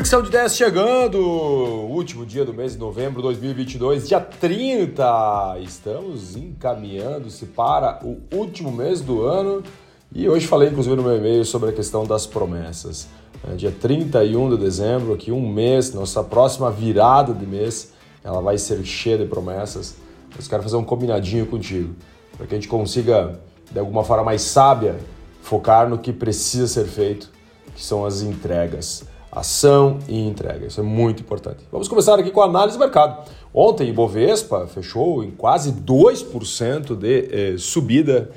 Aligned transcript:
Fricção 0.00 0.22
de 0.22 0.30
10 0.30 0.56
chegando, 0.56 1.18
último 1.20 2.24
dia 2.24 2.42
do 2.42 2.54
mês 2.54 2.72
de 2.72 2.78
novembro 2.78 3.16
de 3.16 3.24
2022, 3.24 4.08
dia 4.08 4.18
30. 4.18 5.58
Estamos 5.60 6.36
encaminhando-se 6.36 7.44
para 7.44 8.00
o 8.02 8.18
último 8.34 8.72
mês 8.72 9.02
do 9.02 9.22
ano 9.24 9.62
e 10.10 10.26
hoje 10.26 10.46
falei 10.46 10.70
inclusive 10.70 10.96
no 10.96 11.02
meu 11.02 11.18
e-mail 11.18 11.44
sobre 11.44 11.68
a 11.68 11.72
questão 11.74 12.06
das 12.06 12.26
promessas. 12.26 13.08
É, 13.46 13.54
dia 13.54 13.70
31 13.70 14.48
de 14.48 14.56
dezembro, 14.56 15.12
aqui 15.12 15.30
um 15.30 15.46
mês, 15.46 15.92
nossa 15.92 16.24
próxima 16.24 16.70
virada 16.70 17.34
de 17.34 17.44
mês, 17.44 17.92
ela 18.24 18.40
vai 18.40 18.56
ser 18.56 18.82
cheia 18.86 19.18
de 19.18 19.26
promessas. 19.26 19.96
Eu 20.34 20.42
quero 20.48 20.62
fazer 20.62 20.76
um 20.76 20.84
combinadinho 20.84 21.44
contigo, 21.44 21.94
para 22.38 22.46
que 22.46 22.54
a 22.54 22.56
gente 22.56 22.68
consiga, 22.68 23.38
de 23.70 23.78
alguma 23.78 24.02
forma 24.02 24.24
mais 24.24 24.40
sábia, 24.40 24.98
focar 25.42 25.90
no 25.90 25.98
que 25.98 26.10
precisa 26.10 26.66
ser 26.66 26.86
feito, 26.86 27.30
que 27.74 27.84
são 27.84 28.06
as 28.06 28.22
entregas 28.22 29.04
ação 29.30 29.98
e 30.08 30.26
entrega. 30.26 30.66
Isso 30.66 30.80
é 30.80 30.82
muito 30.82 31.22
importante. 31.22 31.58
Vamos 31.70 31.88
começar 31.88 32.18
aqui 32.18 32.30
com 32.30 32.42
a 32.42 32.46
análise 32.46 32.76
do 32.76 32.80
mercado. 32.80 33.28
Ontem, 33.54 33.88
Ibovespa 33.88 34.66
fechou 34.66 35.22
em 35.22 35.30
quase 35.30 35.72
2% 35.72 36.96
de 36.96 37.28
eh, 37.30 37.54
subida 37.58 38.30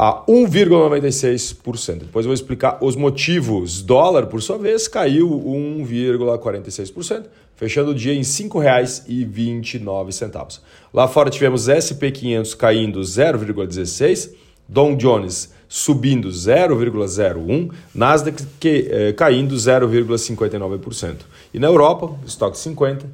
a 0.00 0.24
1,96%. 0.28 1.98
Depois 1.98 2.24
eu 2.24 2.28
vou 2.28 2.34
explicar 2.34 2.78
os 2.80 2.94
motivos. 2.94 3.82
Dólar, 3.82 4.26
por 4.26 4.40
sua 4.40 4.56
vez, 4.56 4.86
caiu 4.86 5.28
1,46%, 5.28 7.24
fechando 7.56 7.90
o 7.90 7.94
dia 7.94 8.12
em 8.12 8.18
R$ 8.18 8.22
5,29. 8.22 10.60
Lá 10.94 11.08
fora 11.08 11.30
tivemos 11.30 11.68
SP500 11.68 12.56
caindo 12.56 13.00
0,16%, 13.00 14.30
Dow 14.68 14.94
Jones 14.94 15.52
subindo 15.68 16.30
0,01%, 16.30 17.70
Nasdaq 17.94 18.42
que, 18.58 18.88
eh, 18.90 19.12
caindo 19.12 19.54
0,59%. 19.54 21.26
E 21.52 21.58
na 21.58 21.66
Europa, 21.66 22.18
estoque 22.26 22.56
50, 22.56 23.04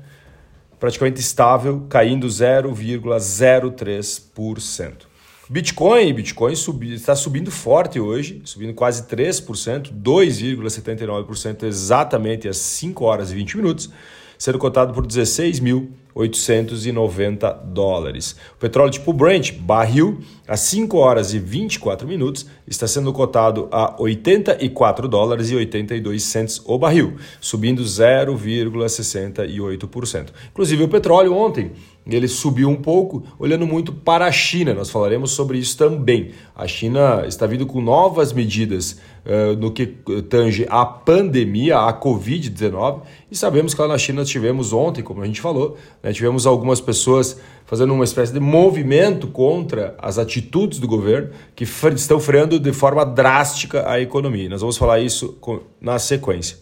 praticamente 0.79 1.19
estável, 1.21 1.85
caindo 1.89 2.29
0,03%. 2.29 5.13
Bitcoin, 5.49 6.13
Bitcoin 6.15 6.57
subi, 6.57 6.95
está 6.95 7.15
subindo 7.15 7.51
forte 7.51 8.01
hoje, 8.01 8.41
subindo 8.45 8.73
quase 8.73 9.03
3%, 9.03 9.93
2,79% 9.93 11.65
exatamente 11.65 12.49
às 12.49 12.57
5 12.57 13.05
horas 13.05 13.31
e 13.31 13.35
20 13.35 13.59
minutos, 13.59 13.91
sendo 14.39 14.59
cotado 14.59 14.95
por 14.95 15.07
16 15.07 15.61
mil 15.61 15.93
890 16.15 17.51
dólares. 17.67 18.37
O 18.55 18.59
petróleo 18.59 18.93
tipo 18.93 19.13
Brent, 19.13 19.53
barril, 19.53 20.21
às 20.47 20.61
5 20.61 20.97
horas 20.97 21.35
e 21.35 21.39
24 21.39 22.07
minutos, 22.07 22.47
está 22.67 22.87
sendo 22.87 23.11
cotado 23.13 23.69
a 23.73 24.01
84 24.01 25.09
dólares 25.09 25.51
e 25.51 25.57
82 25.57 26.23
cents 26.23 26.63
o 26.65 26.79
barril, 26.79 27.17
subindo 27.41 27.83
0,68%. 27.83 30.29
Inclusive 30.51 30.85
o 30.85 30.89
petróleo 30.89 31.35
ontem 31.35 31.73
ele 32.07 32.29
subiu 32.29 32.69
um 32.69 32.77
pouco, 32.77 33.23
olhando 33.39 33.67
muito 33.67 33.93
para 33.93 34.27
a 34.27 34.33
China. 34.33 34.75
Nós 34.75 34.91
falaremos 34.91 35.31
sobre 35.31 35.57
isso 35.57 35.77
também. 35.79 36.33
A 36.55 36.67
China 36.67 37.25
está 37.27 37.47
vindo 37.47 37.67
com 37.67 37.81
novas 37.81 38.33
medidas 38.33 39.01
uh, 39.25 39.57
no 39.59 39.71
que 39.71 39.87
tange 40.29 40.67
a 40.69 40.85
pandemia, 40.85 41.79
a 41.79 41.99
Covid-19, 41.99 43.03
e 43.31 43.37
sabemos 43.37 43.73
que 43.73 43.81
lá 43.81 43.89
na 43.89 43.97
China 43.97 44.25
tivemos 44.25 44.73
ontem, 44.73 45.03
como 45.03 45.23
a 45.23 45.27
gente 45.27 45.41
falou, 45.41 45.79
né, 46.03 46.13
tivemos 46.13 46.47
algumas 46.47 46.81
pessoas 46.81 47.41
fazendo 47.65 47.95
uma 47.95 48.05
espécie 48.05 48.33
de 48.33 48.41
movimento 48.41 49.27
contra 49.29 49.95
as 49.99 50.19
atitudes 50.19 50.79
do 50.79 50.87
governo 50.87 51.31
que 51.57 51.65
estão 51.65 52.21
freando 52.21 52.61
de 52.61 52.73
forma 52.73 53.05
drástica 53.07 53.89
a 53.89 53.99
economia. 53.99 54.49
Nós 54.51 54.61
vamos 54.61 54.77
falar 54.77 55.01
isso 55.01 55.39
na 55.81 55.99
sequência. 55.99 56.59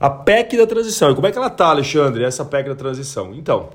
A 0.00 0.10
PEC 0.10 0.56
da 0.56 0.66
transição. 0.66 1.12
E 1.12 1.14
como 1.14 1.28
é 1.28 1.30
que 1.30 1.38
ela 1.38 1.46
está, 1.46 1.68
Alexandre, 1.68 2.24
essa 2.24 2.44
PEC 2.44 2.68
da 2.68 2.74
transição? 2.74 3.32
Então, 3.32 3.70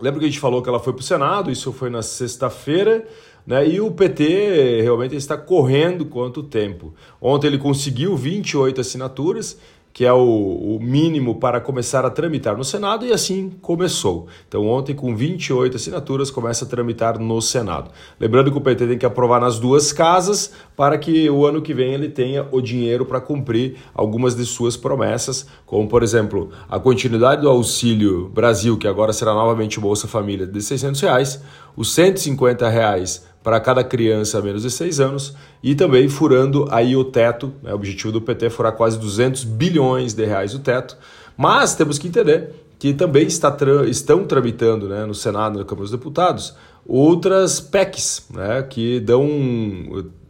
Lembra 0.00 0.20
que 0.20 0.26
a 0.26 0.28
gente 0.28 0.40
falou 0.40 0.62
que 0.62 0.68
ela 0.68 0.78
foi 0.78 0.92
para 0.92 1.00
o 1.00 1.04
Senado, 1.04 1.50
isso 1.50 1.72
foi 1.72 1.90
na 1.90 2.02
sexta-feira, 2.02 3.06
né? 3.46 3.68
E 3.68 3.80
o 3.80 3.90
PT 3.90 4.82
realmente 4.82 5.16
está 5.16 5.36
correndo 5.36 6.06
quanto 6.06 6.42
tempo. 6.42 6.94
Ontem 7.20 7.48
ele 7.48 7.58
conseguiu 7.58 8.16
28 8.16 8.80
assinaturas 8.80 9.58
que 9.98 10.06
é 10.06 10.12
o, 10.12 10.20
o, 10.20 10.78
mínimo 10.80 11.40
para 11.40 11.60
começar 11.60 12.06
a 12.06 12.10
tramitar 12.10 12.56
no 12.56 12.62
Senado, 12.62 13.04
e 13.04 13.12
assim 13.12 13.50
começou. 13.60 14.28
Então, 14.46 14.64
ontem, 14.68 14.94
com 14.94 15.12
28 15.12 15.74
assinaturas, 15.74 16.30
começa 16.30 16.64
a 16.64 16.68
tramitar 16.68 17.18
no 17.18 17.42
Senado. 17.42 17.90
Lembrando 18.20 18.52
que 18.52 18.56
o 18.56 18.60
PT 18.60 18.86
tem 18.86 18.96
que 18.96 19.04
aprovar 19.04 19.40
nas 19.40 19.58
duas 19.58 19.92
casas 19.92 20.52
para 20.76 20.96
que 20.96 21.28
o 21.28 21.44
ano 21.44 21.60
que 21.60 21.74
vem 21.74 21.94
ele 21.94 22.08
tenha 22.08 22.46
o 22.52 22.60
dinheiro 22.60 23.04
para 23.04 23.20
cumprir 23.20 23.78
algumas 23.92 24.36
de 24.36 24.44
suas 24.44 24.76
promessas, 24.76 25.48
como, 25.66 25.88
por 25.88 26.04
exemplo, 26.04 26.50
a 26.68 26.78
continuidade 26.78 27.42
do 27.42 27.48
Auxílio 27.48 28.28
Brasil, 28.28 28.78
que 28.78 28.86
agora 28.86 29.12
será 29.12 29.34
novamente 29.34 29.80
Bolsa 29.80 30.06
Família, 30.06 30.46
de 30.46 30.62
600 30.62 31.00
reais, 31.00 31.42
os 31.76 31.92
150 31.92 32.68
reais 32.68 33.26
para 33.48 33.60
cada 33.60 33.82
criança 33.82 34.42
menos 34.42 34.60
de 34.60 34.70
6 34.70 35.00
anos 35.00 35.34
e 35.62 35.74
também 35.74 36.06
furando 36.06 36.68
aí 36.70 36.94
o 36.94 37.02
teto. 37.02 37.50
Né? 37.62 37.72
O 37.72 37.76
objetivo 37.76 38.12
do 38.12 38.20
PT 38.20 38.44
é 38.44 38.50
furar 38.50 38.72
quase 38.72 38.98
200 38.98 39.42
bilhões 39.44 40.12
de 40.12 40.22
reais 40.26 40.52
o 40.52 40.58
teto. 40.58 40.98
Mas 41.34 41.74
temos 41.74 41.98
que 41.98 42.08
entender 42.08 42.50
que 42.78 42.92
também 42.92 43.26
está 43.26 43.56
estão 43.86 44.26
tramitando 44.26 44.86
né, 44.86 45.06
no 45.06 45.14
Senado 45.14 45.54
e 45.54 45.58
na 45.60 45.64
Câmara 45.64 45.84
dos 45.84 45.90
Deputados 45.90 46.54
outras 46.86 47.58
PECs 47.58 48.26
né, 48.34 48.62
que 48.68 49.00
dão 49.00 49.24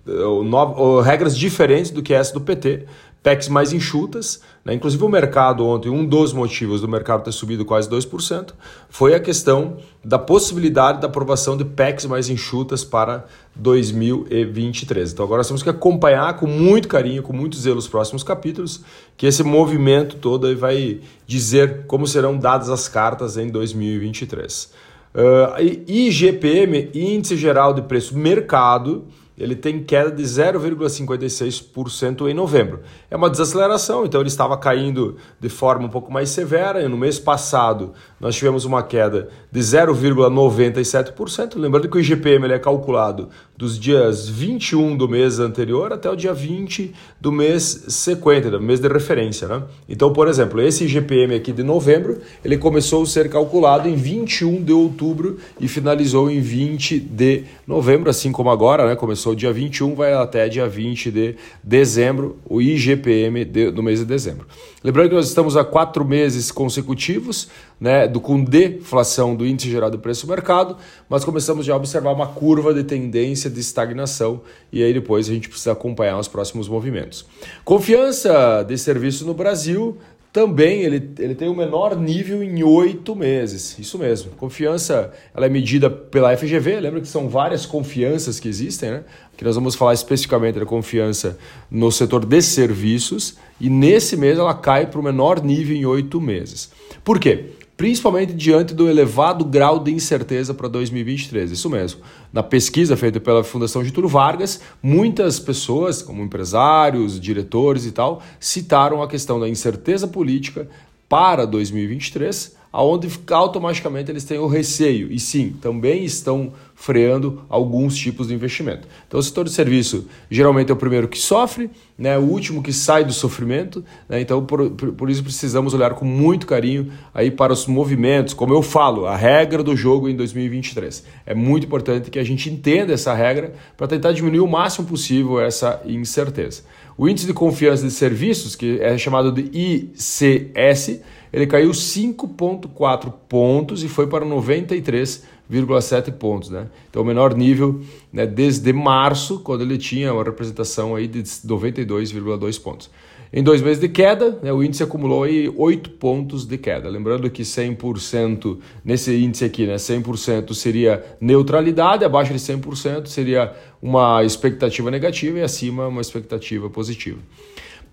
uh, 0.06 1.00
regras 1.00 1.36
diferentes 1.36 1.90
do 1.90 2.04
que 2.04 2.14
essa 2.14 2.32
do 2.32 2.40
PT 2.40 2.86
PECs 3.28 3.48
mais 3.48 3.74
enxutas, 3.74 4.40
né? 4.64 4.72
inclusive 4.72 5.04
o 5.04 5.08
mercado 5.08 5.66
ontem, 5.66 5.90
um 5.90 6.06
dos 6.06 6.32
motivos 6.32 6.80
do 6.80 6.88
mercado 6.88 7.22
ter 7.22 7.32
subido 7.32 7.62
quase 7.62 7.86
2%, 7.86 8.54
foi 8.88 9.14
a 9.14 9.20
questão 9.20 9.76
da 10.02 10.18
possibilidade 10.18 10.98
da 11.02 11.08
aprovação 11.08 11.54
de 11.54 11.62
PECs 11.62 12.06
mais 12.06 12.30
enxutas 12.30 12.84
para 12.84 13.26
2023. 13.54 15.12
Então 15.12 15.26
agora 15.26 15.40
nós 15.40 15.46
temos 15.46 15.62
que 15.62 15.68
acompanhar 15.68 16.38
com 16.38 16.46
muito 16.46 16.88
carinho, 16.88 17.22
com 17.22 17.34
muito 17.34 17.58
zelo 17.58 17.76
os 17.76 17.86
próximos 17.86 18.22
capítulos, 18.22 18.82
que 19.14 19.26
esse 19.26 19.42
movimento 19.42 20.16
todo 20.16 20.56
vai 20.56 21.00
dizer 21.26 21.84
como 21.86 22.06
serão 22.06 22.38
dadas 22.38 22.70
as 22.70 22.88
cartas 22.88 23.36
em 23.36 23.50
2023. 23.50 24.72
Uh, 25.14 25.82
IGPM, 25.86 26.90
Índice 26.94 27.36
Geral 27.36 27.74
de 27.74 27.82
Preço 27.82 28.16
Mercado, 28.16 29.04
ele 29.38 29.54
tem 29.54 29.82
queda 29.82 30.10
de 30.10 30.22
0,56% 30.22 32.28
em 32.28 32.34
novembro. 32.34 32.80
É 33.10 33.16
uma 33.16 33.30
desaceleração, 33.30 34.04
então 34.04 34.20
ele 34.20 34.28
estava 34.28 34.58
caindo 34.58 35.16
de 35.38 35.48
forma 35.48 35.86
um 35.86 35.88
pouco 35.88 36.12
mais 36.12 36.28
severa. 36.30 36.82
E 36.82 36.88
no 36.88 36.96
mês 36.96 37.18
passado, 37.18 37.92
nós 38.20 38.34
tivemos 38.34 38.64
uma 38.64 38.82
queda 38.82 39.28
de 39.50 39.60
0,97%. 39.60 41.56
Lembrando 41.56 41.88
que 41.88 41.96
o 41.96 42.00
IGPM 42.00 42.46
ele 42.46 42.54
é 42.54 42.58
calculado 42.58 43.28
dos 43.56 43.78
dias 43.78 44.28
21 44.28 44.96
do 44.96 45.08
mês 45.08 45.38
anterior 45.40 45.92
até 45.92 46.08
o 46.08 46.14
dia 46.14 46.32
20 46.32 46.94
do 47.20 47.32
mês 47.32 47.84
sequente, 47.88 48.48
do 48.48 48.60
mês 48.60 48.80
de 48.80 48.88
referência. 48.88 49.48
Né? 49.48 49.62
Então, 49.88 50.12
por 50.12 50.28
exemplo, 50.28 50.60
esse 50.60 50.84
IGPM 50.84 51.34
aqui 51.34 51.52
de 51.52 51.62
novembro, 51.62 52.18
ele 52.44 52.56
começou 52.56 53.02
a 53.02 53.06
ser 53.06 53.28
calculado 53.28 53.88
em 53.88 53.94
21 53.94 54.62
de 54.62 54.72
outubro 54.72 55.38
e 55.60 55.66
finalizou 55.66 56.30
em 56.30 56.40
20 56.40 57.00
de 57.00 57.44
novembro, 57.66 58.10
assim 58.10 58.30
como 58.30 58.50
agora, 58.50 58.86
né? 58.86 58.96
começou 58.96 59.34
dia 59.34 59.52
21, 59.52 59.94
vai 59.94 60.12
até 60.12 60.48
dia 60.48 60.68
20 60.68 61.10
de 61.10 61.36
dezembro, 61.62 62.36
o 62.44 62.60
IGPM 62.60 63.44
de, 63.44 63.70
do 63.70 63.82
mês 63.82 64.00
de 64.00 64.04
dezembro. 64.04 64.46
Lembrando 64.82 65.08
que 65.08 65.14
nós 65.16 65.26
estamos 65.26 65.56
há 65.56 65.64
quatro 65.64 66.04
meses 66.04 66.52
consecutivos 66.52 67.48
né, 67.80 68.07
do, 68.08 68.20
com 68.20 68.42
deflação 68.42 69.34
do 69.34 69.46
índice 69.46 69.70
geral 69.70 69.90
do 69.90 69.98
preço 69.98 70.26
do 70.26 70.30
mercado, 70.30 70.76
mas 71.08 71.24
começamos 71.24 71.64
já 71.64 71.74
a 71.74 71.76
observar 71.76 72.12
uma 72.12 72.26
curva 72.26 72.74
de 72.74 72.84
tendência 72.84 73.48
de 73.48 73.60
estagnação 73.60 74.40
e 74.72 74.82
aí 74.82 74.92
depois 74.92 75.28
a 75.28 75.32
gente 75.32 75.48
precisa 75.48 75.72
acompanhar 75.72 76.18
os 76.18 76.28
próximos 76.28 76.68
movimentos. 76.68 77.26
Confiança 77.64 78.62
de 78.62 78.76
serviço 78.76 79.26
no 79.26 79.34
Brasil 79.34 79.98
também 80.32 80.82
ele, 80.82 81.10
ele 81.18 81.34
tem 81.34 81.48
o 81.48 81.54
menor 81.54 81.96
nível 81.96 82.42
em 82.42 82.62
oito 82.62 83.16
meses. 83.16 83.78
Isso 83.78 83.98
mesmo. 83.98 84.32
Confiança 84.32 85.12
ela 85.34 85.46
é 85.46 85.48
medida 85.48 85.88
pela 85.88 86.36
FGV. 86.36 86.80
Lembra 86.80 87.00
que 87.00 87.08
são 87.08 87.28
várias 87.28 87.64
confianças 87.64 88.38
que 88.38 88.48
existem, 88.48 88.90
né? 88.90 89.04
Que 89.36 89.44
nós 89.44 89.54
vamos 89.54 89.74
falar 89.74 89.94
especificamente 89.94 90.58
da 90.58 90.66
confiança 90.66 91.38
no 91.70 91.90
setor 91.90 92.26
de 92.26 92.42
serviços. 92.42 93.36
E 93.60 93.70
nesse 93.70 94.16
mês 94.16 94.38
ela 94.38 94.54
cai 94.54 94.86
para 94.86 95.00
o 95.00 95.02
menor 95.02 95.42
nível 95.42 95.74
em 95.74 95.86
oito 95.86 96.20
meses. 96.20 96.70
Por 97.02 97.18
quê? 97.18 97.46
Principalmente 97.78 98.34
diante 98.34 98.74
do 98.74 98.90
elevado 98.90 99.44
grau 99.44 99.78
de 99.78 99.92
incerteza 99.92 100.52
para 100.52 100.66
2023. 100.66 101.52
Isso 101.52 101.70
mesmo. 101.70 102.00
Na 102.32 102.42
pesquisa 102.42 102.96
feita 102.96 103.20
pela 103.20 103.44
Fundação 103.44 103.84
Getúlio 103.84 104.08
Vargas, 104.08 104.60
muitas 104.82 105.38
pessoas, 105.38 106.02
como 106.02 106.20
empresários, 106.20 107.20
diretores 107.20 107.86
e 107.86 107.92
tal, 107.92 108.20
citaram 108.40 109.00
a 109.00 109.06
questão 109.06 109.38
da 109.38 109.48
incerteza 109.48 110.08
política 110.08 110.68
para 111.08 111.46
2023 111.46 112.56
aonde 112.78 113.10
automaticamente 113.32 114.08
eles 114.08 114.22
têm 114.22 114.38
o 114.38 114.46
receio. 114.46 115.10
E 115.10 115.18
sim, 115.18 115.52
também 115.60 116.04
estão 116.04 116.52
freando 116.76 117.42
alguns 117.48 117.96
tipos 117.96 118.28
de 118.28 118.34
investimento. 118.34 118.86
Então, 119.08 119.18
o 119.18 119.22
setor 119.22 119.46
de 119.46 119.50
serviço 119.50 120.06
geralmente 120.30 120.70
é 120.70 120.72
o 120.72 120.76
primeiro 120.76 121.08
que 121.08 121.18
sofre, 121.18 121.72
né, 121.98 122.16
o 122.16 122.20
último 122.20 122.62
que 122.62 122.72
sai 122.72 123.04
do 123.04 123.12
sofrimento. 123.12 123.84
Né, 124.08 124.20
então, 124.20 124.46
por, 124.46 124.70
por 124.70 125.10
isso 125.10 125.24
precisamos 125.24 125.74
olhar 125.74 125.94
com 125.94 126.04
muito 126.04 126.46
carinho 126.46 126.92
aí 127.12 127.32
para 127.32 127.52
os 127.52 127.66
movimentos. 127.66 128.32
Como 128.32 128.54
eu 128.54 128.62
falo, 128.62 129.06
a 129.06 129.16
regra 129.16 129.60
do 129.60 129.74
jogo 129.74 130.08
em 130.08 130.14
2023. 130.14 131.04
É 131.26 131.34
muito 131.34 131.66
importante 131.66 132.12
que 132.12 132.18
a 132.20 132.24
gente 132.24 132.48
entenda 132.48 132.92
essa 132.92 133.12
regra 133.12 133.54
para 133.76 133.88
tentar 133.88 134.12
diminuir 134.12 134.38
o 134.38 134.46
máximo 134.46 134.86
possível 134.86 135.40
essa 135.40 135.82
incerteza. 135.84 136.62
O 136.96 137.08
índice 137.08 137.26
de 137.26 137.32
confiança 137.32 137.84
de 137.84 137.90
serviços, 137.90 138.54
que 138.54 138.80
é 138.80 138.96
chamado 138.96 139.32
de 139.32 139.50
ICS, 139.52 141.00
ele 141.32 141.46
caiu 141.46 141.70
5,4 141.70 143.12
pontos 143.28 143.82
e 143.84 143.88
foi 143.88 144.06
para 144.06 144.24
93,7 144.24 146.12
pontos. 146.12 146.50
Né? 146.50 146.66
Então, 146.90 147.02
o 147.02 147.04
menor 147.04 147.34
nível 147.34 147.80
né, 148.12 148.26
desde 148.26 148.72
março, 148.72 149.40
quando 149.40 149.62
ele 149.62 149.78
tinha 149.78 150.12
uma 150.12 150.24
representação 150.24 150.94
aí 150.94 151.06
de 151.06 151.22
92,2 151.22 152.60
pontos. 152.62 152.90
Em 153.30 153.42
dois 153.42 153.60
meses 153.60 153.78
de 153.78 153.90
queda, 153.90 154.38
né, 154.42 154.50
o 154.50 154.62
índice 154.62 154.82
acumulou 154.82 155.24
aí 155.24 155.52
8 155.54 155.90
pontos 155.90 156.46
de 156.46 156.56
queda. 156.56 156.88
Lembrando 156.88 157.28
que 157.28 157.42
100% 157.42 158.58
nesse 158.82 159.14
índice 159.14 159.44
aqui, 159.44 159.66
né, 159.66 159.76
100% 159.76 160.54
seria 160.54 161.04
neutralidade, 161.20 162.06
abaixo 162.06 162.32
de 162.32 162.38
100% 162.38 163.06
seria 163.06 163.52
uma 163.82 164.24
expectativa 164.24 164.90
negativa 164.90 165.38
e 165.38 165.42
acima 165.42 165.88
uma 165.88 166.00
expectativa 166.00 166.70
positiva. 166.70 167.18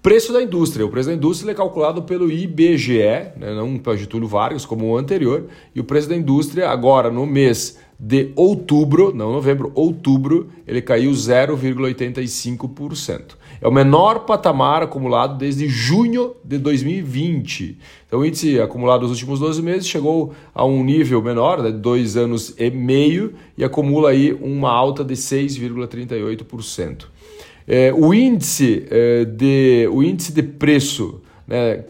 Preço 0.05 0.31
da 0.31 0.43
indústria. 0.43 0.85
O 0.85 0.89
preço 0.89 1.09
da 1.09 1.15
indústria 1.15 1.51
é 1.51 1.55
calculado 1.55 2.03
pelo 2.03 2.31
IBGE, 2.31 3.31
né, 3.37 3.55
não 3.55 3.79
pelo 3.79 3.97
Getúlio 3.97 4.27
Vargas, 4.27 4.63
como 4.63 4.85
o 4.85 4.95
anterior. 4.95 5.45
E 5.73 5.79
o 5.79 5.83
preço 5.83 6.07
da 6.07 6.15
indústria, 6.15 6.69
agora 6.69 7.09
no 7.09 7.25
mês 7.25 7.79
de 7.99 8.31
outubro, 8.35 9.11
não 9.15 9.31
novembro, 9.31 9.71
outubro, 9.73 10.47
ele 10.67 10.79
caiu 10.79 11.09
0,85%. 11.09 13.35
É 13.59 13.67
o 13.67 13.71
menor 13.71 14.25
patamar 14.25 14.83
acumulado 14.83 15.39
desde 15.39 15.67
junho 15.67 16.35
de 16.43 16.59
2020. 16.59 17.79
Então, 18.05 18.19
o 18.19 18.25
índice 18.25 18.59
acumulado 18.59 19.01
nos 19.01 19.09
últimos 19.09 19.39
12 19.39 19.59
meses 19.63 19.87
chegou 19.87 20.35
a 20.53 20.63
um 20.63 20.83
nível 20.83 21.19
menor, 21.19 21.63
de 21.63 21.71
né, 21.71 21.73
dois 21.79 22.15
anos 22.15 22.53
e 22.59 22.69
meio, 22.69 23.33
e 23.57 23.63
acumula 23.63 24.11
aí 24.11 24.33
uma 24.33 24.69
alta 24.69 25.03
de 25.03 25.15
6,38%. 25.15 27.14
É, 27.67 27.91
o, 27.93 28.13
índice, 28.13 28.85
é, 28.89 29.25
de, 29.25 29.87
o 29.91 30.03
índice 30.03 30.31
de 30.31 30.43
preço 30.43 31.21
né, 31.47 31.83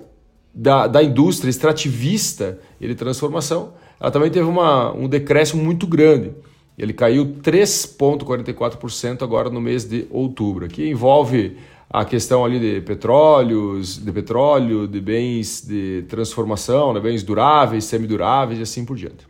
da, 0.54 0.88
da 0.88 1.04
indústria 1.04 1.50
extrativista 1.50 2.60
e 2.80 2.88
de 2.88 2.96
transformação, 2.96 3.74
ela 4.00 4.12
também 4.12 4.32
teve 4.32 4.48
uma, 4.48 4.94
um 4.94 5.08
decréscimo 5.08 5.64
muito 5.64 5.86
grande. 5.86 6.32
Ele 6.78 6.94
caiu 6.94 7.26
3,44% 7.42 9.22
agora 9.22 9.50
no 9.50 9.62
mês 9.62 9.86
de 9.86 10.08
outubro, 10.10 10.68
que 10.68 10.90
envolve 10.90 11.58
a 11.90 12.04
questão 12.04 12.44
ali 12.44 12.60
de 12.60 12.82
petróleos, 12.82 13.98
de 13.98 14.12
petróleo, 14.12 14.88
de 14.88 15.00
bens 15.00 15.62
de 15.66 16.04
transformação, 16.10 16.94
né, 16.94 17.00
bens 17.00 17.24
duráveis, 17.24 17.86
semiduráveis 17.86 18.60
e 18.60 18.64
assim 18.64 18.84
por 18.84 18.98
diante. 18.98 19.26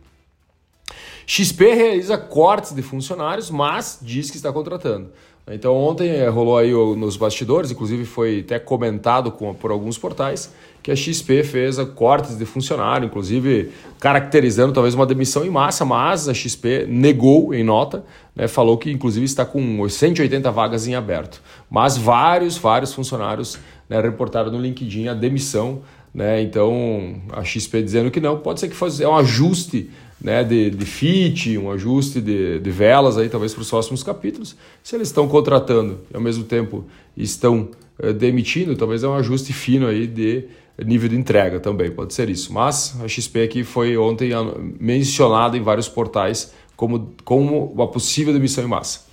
XP 1.26 1.74
realiza 1.74 2.16
cortes 2.16 2.72
de 2.72 2.82
funcionários, 2.82 3.50
mas 3.50 3.98
diz 4.00 4.30
que 4.30 4.36
está 4.36 4.52
contratando. 4.52 5.10
Então 5.48 5.76
ontem 5.76 6.08
eh, 6.08 6.28
rolou 6.28 6.58
aí 6.58 6.72
nos 6.72 7.16
bastidores, 7.16 7.70
inclusive 7.70 8.04
foi 8.04 8.40
até 8.40 8.58
comentado 8.58 9.30
com, 9.30 9.54
por 9.54 9.70
alguns 9.70 9.96
portais, 9.96 10.52
que 10.82 10.90
a 10.90 10.96
XP 10.96 11.44
fez 11.44 11.78
cortes 11.94 12.36
de 12.36 12.44
funcionário, 12.44 13.06
inclusive 13.06 13.70
caracterizando 14.00 14.72
talvez 14.72 14.92
uma 14.94 15.06
demissão 15.06 15.44
em 15.44 15.50
massa, 15.50 15.84
mas 15.84 16.28
a 16.28 16.34
XP 16.34 16.86
negou 16.88 17.54
em 17.54 17.62
nota, 17.62 18.04
né, 18.34 18.48
falou 18.48 18.76
que 18.76 18.90
inclusive 18.90 19.24
está 19.24 19.44
com 19.44 19.88
180 19.88 20.50
vagas 20.50 20.88
em 20.88 20.96
aberto. 20.96 21.40
Mas 21.70 21.96
vários, 21.96 22.58
vários 22.58 22.92
funcionários 22.92 23.56
né, 23.88 24.00
reportaram 24.00 24.50
no 24.50 24.60
LinkedIn 24.60 25.06
a 25.06 25.14
demissão, 25.14 25.82
né, 26.12 26.42
então 26.42 27.20
a 27.32 27.44
XP 27.44 27.82
dizendo 27.82 28.10
que 28.10 28.20
não, 28.20 28.38
pode 28.38 28.58
ser 28.58 28.68
que 28.68 28.74
fosse, 28.74 29.00
é 29.02 29.08
um 29.08 29.16
ajuste 29.16 29.90
né, 30.20 30.42
de, 30.42 30.70
de 30.70 30.86
fit, 30.86 31.56
um 31.58 31.70
ajuste 31.70 32.20
de, 32.20 32.58
de 32.58 32.70
velas 32.70 33.18
aí 33.18 33.28
talvez 33.28 33.52
para 33.52 33.62
os 33.62 33.70
próximos 33.70 34.02
capítulos. 34.02 34.56
Se 34.82 34.96
eles 34.96 35.08
estão 35.08 35.28
contratando 35.28 36.00
e 36.10 36.16
ao 36.16 36.22
mesmo 36.22 36.44
tempo 36.44 36.84
estão 37.16 37.68
é, 37.98 38.12
demitindo, 38.12 38.76
talvez 38.76 39.02
é 39.02 39.08
um 39.08 39.14
ajuste 39.14 39.52
fino 39.52 39.86
aí 39.86 40.06
de 40.06 40.44
nível 40.84 41.08
de 41.08 41.16
entrega 41.16 41.58
também, 41.58 41.90
pode 41.90 42.12
ser 42.12 42.28
isso. 42.28 42.52
Mas 42.52 42.96
a 43.00 43.08
XP 43.08 43.42
aqui 43.42 43.64
foi 43.64 43.96
ontem 43.96 44.30
mencionada 44.78 45.56
em 45.56 45.62
vários 45.62 45.88
portais 45.88 46.52
como, 46.76 47.14
como 47.24 47.72
uma 47.72 47.88
possível 47.88 48.32
demissão 48.32 48.62
em 48.64 48.68
massa. 48.68 49.06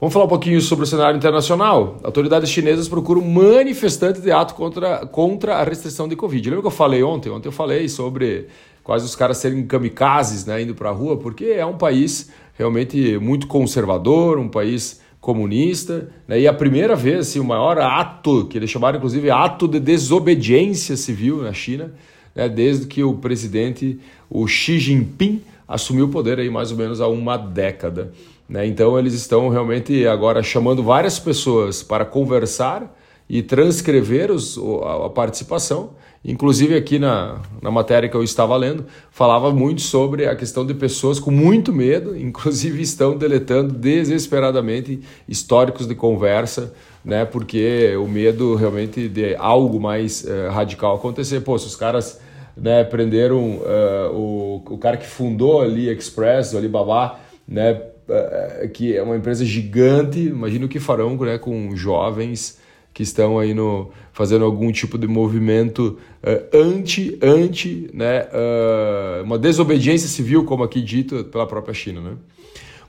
Vamos 0.00 0.14
falar 0.14 0.24
um 0.24 0.28
pouquinho 0.28 0.58
sobre 0.62 0.84
o 0.84 0.86
cenário 0.86 1.18
internacional. 1.18 1.98
Autoridades 2.02 2.48
chinesas 2.48 2.88
procuram 2.88 3.20
manifestantes 3.20 4.22
de 4.22 4.32
ato 4.32 4.54
contra, 4.54 5.04
contra 5.04 5.56
a 5.56 5.62
restrição 5.62 6.08
de 6.08 6.16
Covid. 6.16 6.48
Lembra 6.48 6.62
que 6.62 6.66
eu 6.68 6.70
falei 6.70 7.02
ontem? 7.02 7.28
Ontem 7.28 7.48
eu 7.48 7.52
falei 7.52 7.86
sobre 7.86 8.46
quase 8.82 9.04
os 9.04 9.14
caras 9.14 9.38
serem 9.38 9.66
kamikazes 9.66 10.44
né, 10.44 10.62
indo 10.62 10.74
para 10.74 10.90
a 10.90 10.92
rua, 10.92 11.16
porque 11.16 11.46
é 11.46 11.64
um 11.64 11.76
país 11.76 12.30
realmente 12.58 13.18
muito 13.18 13.46
conservador, 13.46 14.38
um 14.38 14.48
país 14.48 15.00
comunista, 15.20 16.08
né, 16.26 16.40
e 16.40 16.48
a 16.48 16.52
primeira 16.52 16.96
vez, 16.96 17.28
assim, 17.28 17.40
o 17.40 17.44
maior 17.44 17.78
ato, 17.78 18.46
que 18.46 18.58
eles 18.58 18.70
chamaram 18.70 18.98
inclusive 18.98 19.30
ato 19.30 19.68
de 19.68 19.78
desobediência 19.78 20.96
civil 20.96 21.42
na 21.42 21.52
China, 21.52 21.92
né, 22.34 22.48
desde 22.48 22.86
que 22.86 23.02
o 23.02 23.14
presidente, 23.14 23.98
o 24.28 24.46
Xi 24.46 24.78
Jinping, 24.78 25.42
assumiu 25.68 26.06
o 26.06 26.08
poder 26.08 26.38
aí 26.38 26.50
mais 26.50 26.72
ou 26.72 26.76
menos 26.76 27.00
há 27.00 27.06
uma 27.06 27.36
década. 27.36 28.12
Né? 28.48 28.66
Então 28.66 28.98
eles 28.98 29.14
estão 29.14 29.48
realmente 29.48 30.04
agora 30.06 30.42
chamando 30.42 30.82
várias 30.82 31.18
pessoas 31.20 31.82
para 31.82 32.04
conversar 32.04 32.92
e 33.28 33.42
transcrever 33.42 34.32
os, 34.32 34.58
a, 34.58 35.06
a 35.06 35.10
participação 35.10 35.90
Inclusive, 36.22 36.76
aqui 36.76 36.98
na, 36.98 37.40
na 37.62 37.70
matéria 37.70 38.06
que 38.06 38.14
eu 38.14 38.22
estava 38.22 38.54
lendo, 38.54 38.84
falava 39.10 39.50
muito 39.52 39.80
sobre 39.80 40.26
a 40.26 40.36
questão 40.36 40.66
de 40.66 40.74
pessoas 40.74 41.18
com 41.18 41.30
muito 41.30 41.72
medo, 41.72 42.14
inclusive 42.18 42.82
estão 42.82 43.16
deletando 43.16 43.72
desesperadamente 43.72 45.00
históricos 45.26 45.86
de 45.86 45.94
conversa, 45.94 46.74
né? 47.02 47.24
Porque 47.24 47.96
o 47.96 48.06
medo 48.06 48.54
realmente 48.54 49.08
de 49.08 49.34
algo 49.36 49.80
mais 49.80 50.22
uh, 50.24 50.50
radical 50.50 50.96
acontecer. 50.96 51.40
Pô, 51.40 51.58
se 51.58 51.66
os 51.66 51.76
caras 51.76 52.20
né, 52.54 52.84
prenderam 52.84 53.56
uh, 53.56 54.12
o, 54.12 54.62
o 54.74 54.76
cara 54.76 54.98
que 54.98 55.06
fundou 55.06 55.62
ali 55.62 55.88
Express, 55.88 56.52
o 56.52 56.58
Alibaba, 56.58 57.18
né? 57.48 57.80
Uh, 58.06 58.68
que 58.68 58.94
é 58.94 59.02
uma 59.02 59.16
empresa 59.16 59.44
gigante, 59.44 60.18
imagina 60.18 60.66
o 60.66 60.68
que 60.68 60.80
farão 60.80 61.16
né, 61.16 61.38
com 61.38 61.74
jovens 61.76 62.59
que 63.00 63.04
estão 63.04 63.38
aí 63.38 63.54
no, 63.54 63.90
fazendo 64.12 64.44
algum 64.44 64.70
tipo 64.70 64.98
de 64.98 65.06
movimento 65.06 65.98
uh, 66.22 66.54
anti, 66.54 67.18
anti 67.22 67.88
né, 67.94 68.24
uh, 68.24 69.24
uma 69.24 69.38
desobediência 69.38 70.06
civil, 70.06 70.44
como 70.44 70.62
aqui 70.62 70.82
dito 70.82 71.24
pela 71.24 71.46
própria 71.46 71.72
China. 71.72 72.02
Né? 72.02 72.12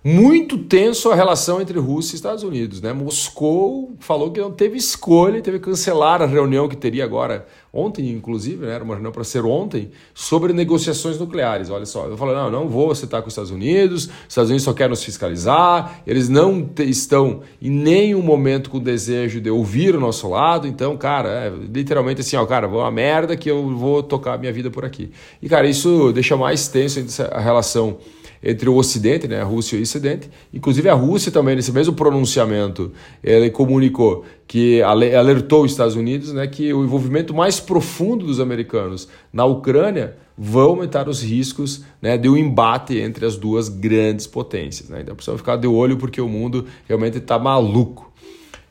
Muito 0.03 0.57
tenso 0.57 1.11
a 1.11 1.15
relação 1.15 1.61
entre 1.61 1.77
Rússia 1.77 2.13
e 2.13 2.15
Estados 2.15 2.43
Unidos. 2.43 2.81
Né? 2.81 2.91
Moscou 2.91 3.95
falou 3.99 4.31
que 4.31 4.39
não 4.39 4.51
teve 4.51 4.75
escolha, 4.75 5.41
teve 5.41 5.59
que 5.59 5.65
cancelar 5.65 6.21
a 6.23 6.25
reunião 6.25 6.67
que 6.67 6.75
teria 6.75 7.03
agora, 7.03 7.45
ontem, 7.71 8.09
inclusive, 8.09 8.65
né? 8.65 8.73
era 8.73 8.83
uma 8.83 8.95
reunião 8.95 9.11
para 9.11 9.23
ser 9.23 9.45
ontem, 9.45 9.91
sobre 10.13 10.53
negociações 10.53 11.19
nucleares. 11.19 11.69
Olha 11.69 11.85
só, 11.85 12.07
eu 12.07 12.17
falei, 12.17 12.33
não, 12.33 12.49
não 12.49 12.67
vou 12.67 12.93
citar 12.95 13.21
com 13.21 13.27
os 13.27 13.33
Estados 13.33 13.51
Unidos, 13.51 14.05
os 14.05 14.11
Estados 14.27 14.49
Unidos 14.49 14.63
só 14.63 14.73
querem 14.73 14.89
nos 14.89 15.03
fiscalizar, 15.03 16.01
eles 16.07 16.27
não 16.27 16.67
estão 16.79 17.41
em 17.61 17.69
nenhum 17.69 18.23
momento 18.23 18.71
com 18.71 18.77
o 18.77 18.81
desejo 18.81 19.39
de 19.39 19.51
ouvir 19.51 19.95
o 19.95 19.99
nosso 19.99 20.27
lado, 20.27 20.67
então, 20.67 20.97
cara, 20.97 21.29
é, 21.29 21.49
literalmente 21.71 22.21
assim, 22.21 22.35
ó, 22.35 22.45
cara, 22.47 22.67
vou 22.67 22.81
uma 22.81 22.91
merda 22.91 23.37
que 23.37 23.49
eu 23.51 23.69
vou 23.77 24.01
tocar 24.01 24.33
a 24.33 24.37
minha 24.39 24.51
vida 24.51 24.71
por 24.71 24.83
aqui. 24.83 25.11
E, 25.39 25.47
cara, 25.47 25.69
isso 25.69 26.11
deixa 26.11 26.35
mais 26.35 26.67
tenso 26.67 26.99
a 27.31 27.39
relação 27.39 27.99
entre 28.43 28.69
o 28.69 28.75
Ocidente, 28.75 29.27
né, 29.27 29.41
a 29.41 29.43
Rússia 29.43 29.75
e 29.75 29.79
o 29.79 29.83
Ocidente. 29.83 30.29
Inclusive 30.53 30.89
a 30.89 30.93
Rússia 30.93 31.31
também, 31.31 31.55
nesse 31.55 31.71
mesmo 31.71 31.93
pronunciamento, 31.93 32.91
ele 33.23 33.49
comunicou 33.49 34.25
que 34.47 34.81
alertou 34.81 35.63
os 35.63 35.71
Estados 35.71 35.95
Unidos 35.95 36.33
né, 36.33 36.47
que 36.47 36.73
o 36.73 36.83
envolvimento 36.83 37.33
mais 37.33 37.59
profundo 37.59 38.25
dos 38.25 38.39
americanos 38.39 39.07
na 39.31 39.45
Ucrânia 39.45 40.17
vão 40.37 40.71
aumentar 40.71 41.07
os 41.07 41.21
riscos 41.21 41.83
né, 42.01 42.17
de 42.17 42.27
um 42.27 42.35
embate 42.35 42.97
entre 42.97 43.25
as 43.25 43.37
duas 43.37 43.69
grandes 43.69 44.25
potências. 44.25 44.89
Né? 44.89 45.01
Então 45.01 45.15
precisamos 45.15 45.41
ficar 45.41 45.55
de 45.55 45.67
olho 45.67 45.97
porque 45.97 46.19
o 46.19 46.27
mundo 46.27 46.65
realmente 46.87 47.17
está 47.17 47.37
maluco. 47.37 48.11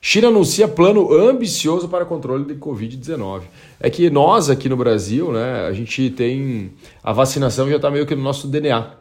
China 0.02 0.28
anuncia 0.28 0.66
plano 0.66 1.12
ambicioso 1.12 1.86
para 1.86 2.06
controle 2.06 2.44
de 2.44 2.54
Covid-19. 2.54 3.42
É 3.78 3.90
que 3.90 4.08
nós 4.08 4.48
aqui 4.48 4.66
no 4.68 4.76
Brasil, 4.76 5.30
né, 5.30 5.66
a 5.66 5.72
gente 5.72 6.08
tem 6.10 6.72
a 7.02 7.12
vacinação 7.12 7.68
já 7.68 7.76
está 7.76 7.90
meio 7.90 8.06
que 8.06 8.14
no 8.14 8.22
nosso 8.22 8.48
DNA. 8.48 8.99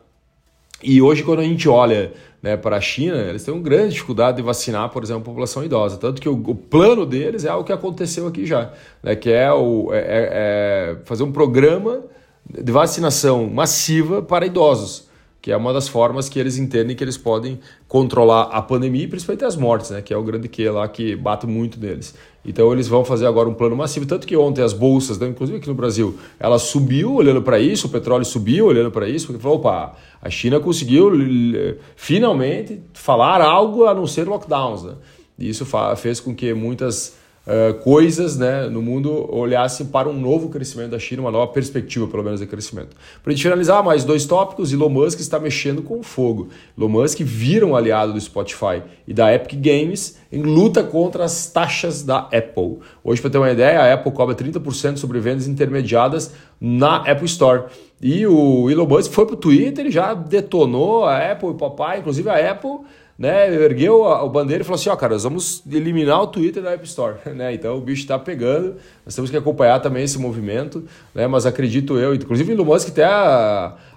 E 0.84 1.02
hoje, 1.02 1.24
quando 1.24 1.40
a 1.40 1.44
gente 1.44 1.68
olha 1.68 2.14
né, 2.42 2.56
para 2.56 2.78
a 2.78 2.82
China, 2.82 3.18
eles 3.18 3.44
têm 3.44 3.54
uma 3.54 3.62
grande 3.62 3.94
dificuldade 3.94 4.38
de 4.38 4.44
vacinar, 4.44 4.90
por 4.90 5.04
exemplo, 5.04 5.22
a 5.22 5.26
população 5.26 5.64
idosa. 5.64 5.98
Tanto 5.98 6.22
que 6.22 6.30
o, 6.30 6.34
o 6.34 6.56
plano 6.56 7.06
deles 7.06 7.44
é 7.44 7.50
algo 7.50 7.66
que 7.66 7.74
aconteceu 7.74 8.28
aqui 8.28 8.46
já, 8.46 8.72
né, 9.04 9.16
que 9.16 9.30
é, 9.30 9.52
o, 9.52 9.94
é, 9.94 9.98
é, 9.98 10.04
é 10.32 10.98
fazer 11.06 11.24
um 11.24 11.32
programa 11.32 12.02
de 12.50 12.72
vacinação 12.72 13.50
massiva 13.50 14.22
para 14.22 14.46
idosos 14.46 15.09
que 15.50 15.54
é 15.54 15.58
uma 15.58 15.74
das 15.74 15.88
formas 15.88 16.30
que 16.30 16.38
eles 16.38 16.60
entendem 16.60 16.96
que 16.96 17.04
eles 17.04 17.18
podem 17.18 17.60
controlar 17.88 18.44
a 18.52 18.62
pandemia 18.62 19.06
e 19.06 19.08
principalmente 19.08 19.44
as 19.46 19.56
mortes, 19.56 19.90
né, 19.90 20.00
que 20.00 20.14
é 20.14 20.18
o 20.18 20.22
grande 20.22 20.48
que 20.48 20.70
lá 20.70 20.88
que 20.88 21.16
bate 21.16 21.48
muito 21.48 21.80
neles. 21.80 22.14
Então 22.46 22.72
eles 22.72 22.88
vão 22.88 23.04
fazer 23.04 23.26
agora 23.26 23.50
um 23.50 23.56
plano 23.56 23.76
massivo, 23.76 24.06
tanto 24.06 24.28
que 24.28 24.38
ontem 24.38 24.62
as 24.62 24.74
bolsas, 24.74 25.18
né, 25.18 25.28
inclusive 25.28 25.58
aqui 25.58 25.68
no 25.68 25.74
Brasil, 25.74 26.20
ela 26.40 26.60
subiu 26.60 27.16
olhando 27.16 27.42
para 27.42 27.60
isso, 27.60 27.88
o 27.88 27.90
petróleo 27.90 28.24
subiu 28.26 28.68
olhando 28.68 28.92
para 28.92 29.10
isso, 29.10 29.26
porque 29.26 29.42
falou, 29.42 29.58
opa, 29.58 29.96
a 30.22 30.30
China 30.30 30.60
conseguiu 30.60 31.12
finalmente 31.96 32.80
falar 32.94 33.42
algo 33.42 33.86
a 33.86 33.94
não 33.96 34.06
ser 34.06 34.28
lockdowns, 34.28 34.84
né? 34.84 34.94
E 35.40 35.50
isso 35.50 35.66
fez 35.98 36.20
com 36.20 36.36
que 36.36 36.54
muitas 36.54 37.18
uh, 37.50 37.74
coisas 37.80 38.38
né, 38.38 38.70
no 38.70 38.82
mundo 38.82 39.28
olhassem 39.34 39.88
para 39.88 40.08
um 40.08 40.14
novo 40.14 40.50
crescimento 40.50 40.92
da 40.92 41.00
China, 41.00 41.24
uma 41.24 41.32
nova 41.32 41.52
perspectiva, 41.52 42.08
pelo 42.08 42.24
menos, 42.24 42.40
de 42.40 42.46
crescimento. 42.46 42.96
Para 43.24 43.32
a 43.32 43.36
gente 43.36 43.44
finalizar, 43.44 43.84
mais 43.84 44.04
dois 44.04 44.26
tópicos: 44.26 44.72
Elon 44.72 44.90
Musk 44.90 45.20
está 45.20 45.40
mexendo 45.40 45.82
com 45.82 46.04
fogo. 46.04 46.50
Elon 46.78 46.90
Musk 46.90 47.20
vira 47.22 47.66
um 47.66 47.76
aliado 47.76 48.14
do 48.14 48.22
Spotify 48.22 48.84
e 49.08 49.14
da 49.14 49.34
Epic 49.34 49.60
Games 49.60 50.20
em 50.32 50.44
luta 50.44 50.84
contra 50.84 51.24
as 51.24 51.50
taxas 51.52 52.04
da 52.04 52.20
Apple. 52.20 52.78
Hoje, 53.04 53.20
para 53.20 53.32
ter 53.32 53.38
uma 53.40 53.52
ideia, 53.52 53.82
a 53.82 53.94
Apple 53.94 54.12
cobra 54.12 54.36
30% 54.36 54.98
sobre 54.98 55.20
vendas 55.20 55.48
intermediadas 55.48 56.34
na 56.62 56.98
Apple 56.98 57.26
Store. 57.26 57.64
E 58.02 58.26
o 58.28 58.70
Elon 58.70 58.86
Musk 58.86 59.12
foi 59.12 59.26
para 59.26 59.34
o 59.34 59.38
Twitter 59.38 59.88
e 59.88 59.92
já 59.92 60.14
detonou 60.14 61.06
a 61.06 61.32
Apple 61.32 61.50
e 61.50 61.52
o 61.52 61.56
papai, 61.56 62.00
inclusive 62.00 62.30
a 62.30 62.52
Apple 62.52 62.80
né, 63.20 63.54
ergueu 63.54 64.04
o 64.04 64.30
bandeira 64.30 64.64
e 64.64 64.66
falou 64.66 64.80
assim, 64.80 64.90
ó, 64.90 64.96
cara, 64.96 65.12
nós 65.12 65.24
vamos 65.24 65.62
eliminar 65.70 66.22
o 66.22 66.28
Twitter 66.28 66.64
da 66.64 66.72
App 66.72 66.86
Store, 66.86 67.18
né? 67.36 67.54
Então 67.54 67.76
o 67.76 67.82
bicho 67.82 68.04
está 68.04 68.18
pegando, 68.18 68.78
nós 69.06 69.14
temos 69.14 69.30
que 69.30 69.36
acompanhar 69.36 69.82
também 69.82 70.06
esse 70.06 70.18
movimento, 70.18 70.86
né? 71.14 71.28
Mas 71.28 71.46
acredito 71.46 72.00
eu, 72.00 72.16
inclusive 72.16 72.54
Elon 72.54 72.64
Musk 72.64 72.88
até 72.88 73.04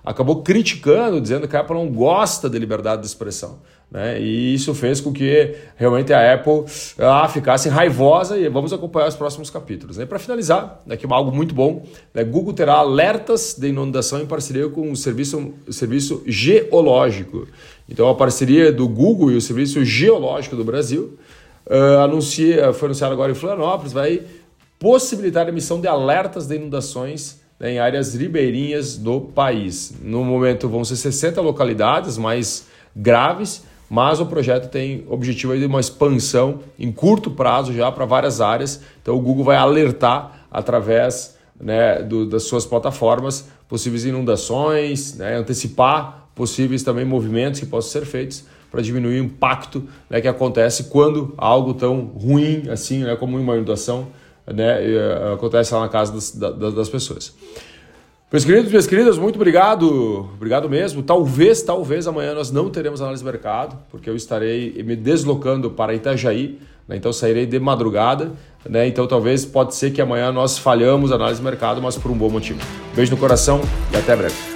acabou 0.05 0.43
criticando, 0.43 1.21
dizendo 1.21 1.47
que 1.47 1.57
a 1.57 1.61
Apple 1.61 1.77
não 1.77 1.89
gosta 1.89 2.51
de 2.51 2.59
liberdade 2.59 3.03
de 3.03 3.07
expressão. 3.07 3.61
Né? 3.93 4.19
E 4.23 4.55
isso 4.55 4.75
fez 4.75 5.03
com 5.03 5.13
que 5.13 5.55
realmente 5.77 6.15
a 6.15 6.33
Apple 6.33 6.65
ah, 6.99 7.29
ficasse 7.29 7.69
raivosa 7.69 8.39
e 8.39 8.49
vamos 8.49 8.73
acompanhar 8.73 9.07
os 9.07 9.15
próximos 9.15 9.51
capítulos. 9.51 9.99
Né? 9.99 10.07
Para 10.07 10.19
finalizar, 10.19 10.83
aqui 10.89 11.07
algo 11.11 11.31
muito 11.31 11.55
bom, 11.55 11.85
né? 12.15 12.25
Google 12.25 12.55
terá 12.55 12.77
alertas 12.77 13.55
de 13.59 13.69
inundação 13.69 14.23
em 14.23 14.27
parceria 14.27 14.67
com 14.71 14.91
o 14.91 14.97
serviço, 14.97 15.53
o 15.69 15.73
serviço 15.75 16.23
geológico. 16.27 17.47
Então 17.87 18.09
a 18.09 18.15
parceria 18.15 18.73
do 18.73 18.89
Google 18.89 19.31
e 19.31 19.37
o 19.37 19.41
Serviço 19.43 19.85
Geológico 19.85 20.57
do 20.57 20.65
Brasil 20.65 21.19
uh, 21.67 21.99
anuncia, 22.03 22.73
foi 22.73 22.87
anunciado 22.87 23.13
agora 23.13 23.33
em 23.33 23.35
Florianópolis, 23.35 23.93
vai 23.93 24.23
possibilitar 24.79 25.45
a 25.47 25.51
emissão 25.51 25.79
de 25.79 25.87
alertas 25.87 26.47
de 26.47 26.57
inundações 26.57 27.42
em 27.63 27.79
áreas 27.79 28.15
ribeirinhas 28.15 28.97
do 28.97 29.21
país. 29.21 29.95
No 30.03 30.25
momento 30.25 30.69
vão 30.69 30.85
ser 30.85 30.97
60 30.97 31.41
localidades 31.41 32.19
mais 32.19 32.67
graves, 32.95 33.65
mas 33.89 34.21
o 34.21 34.27
projeto 34.27 34.69
tem 34.69 35.05
objetivo 35.09 35.57
de 35.57 35.67
uma 35.67 35.79
expansão 35.79 36.61
em 36.79 36.91
curto 36.91 37.31
prazo 37.31 37.73
já 37.73 37.93
para 37.93 38.05
várias 38.05 38.41
áreas. 38.41 38.81
Então 39.01 39.15
o 39.15 39.21
Google 39.21 39.45
vai 39.45 39.57
alertar 39.57 40.47
através 40.51 41.37
né, 41.61 42.03
do, 42.03 42.27
das 42.27 42.45
suas 42.45 42.67
plataformas 42.67 43.49
possíveis 43.69 44.05
inundações, 44.05 45.15
né, 45.15 45.37
antecipar 45.37 46.29
possíveis 46.35 46.83
também 46.83 47.05
movimentos 47.05 47.61
que 47.61 47.67
possam 47.67 48.01
ser 48.01 48.07
feitos 48.07 48.45
para 48.71 48.81
diminuir 48.81 49.21
o 49.21 49.25
impacto 49.25 49.87
né, 50.09 50.21
que 50.21 50.27
acontece 50.27 50.85
quando 50.85 51.35
algo 51.37 51.75
tão 51.75 52.07
ruim 52.07 52.71
assim, 52.71 53.05
né, 53.05 53.15
como 53.15 53.39
uma 53.39 53.55
inundação, 53.55 54.09
né, 54.47 54.95
eh, 54.95 55.33
acontece 55.35 55.75
lá 55.75 55.81
na 55.81 55.89
casa 55.89 56.13
das, 56.13 56.33
das, 56.33 56.75
das 56.75 56.89
pessoas. 56.89 57.35
Meus 58.33 58.47
queridos, 58.47 58.71
minhas 58.71 58.87
queridas, 58.87 59.19
muito 59.19 59.37
obrigado, 59.37 60.31
obrigado 60.35 60.69
mesmo. 60.69 61.03
Talvez, 61.03 61.61
talvez 61.61 62.07
amanhã 62.07 62.35
nós 62.35 62.51
não 62.51 62.71
teremos 62.71 63.03
análise 63.03 63.23
de 63.23 63.31
mercado, 63.31 63.77
porque 63.91 64.09
eu 64.09 64.17
estarei 64.17 64.83
me 64.83 64.97
deslocando 64.97 65.71
para 65.71 65.95
Itajaí, 65.95 66.59
né? 66.89 66.97
então 66.97 67.13
sairei 67.13 67.45
de 67.45 67.59
madrugada, 67.61 68.33
né? 68.67 68.87
então 68.87 69.07
talvez 69.07 69.45
pode 69.45 69.75
ser 69.75 69.91
que 69.91 70.01
amanhã 70.01 70.33
nós 70.33 70.57
falhamos 70.57 71.13
análise 71.13 71.41
de 71.41 71.45
mercado, 71.45 71.83
mas 71.83 71.99
por 71.99 72.11
um 72.11 72.17
bom 72.17 72.31
motivo. 72.31 72.61
Beijo 72.97 73.11
no 73.11 73.19
coração 73.19 73.61
e 73.93 73.97
até 73.97 74.17
breve. 74.17 74.52